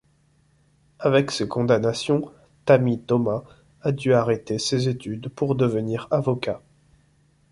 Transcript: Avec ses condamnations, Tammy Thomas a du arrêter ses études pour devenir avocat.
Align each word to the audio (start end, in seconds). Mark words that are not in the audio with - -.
Avec 0.97 1.29
ses 1.29 1.47
condamnations, 1.47 2.31
Tammy 2.65 2.99
Thomas 2.99 3.43
a 3.83 3.91
du 3.91 4.15
arrêter 4.15 4.57
ses 4.57 4.89
études 4.89 5.29
pour 5.29 5.53
devenir 5.53 6.07
avocat. 6.09 6.59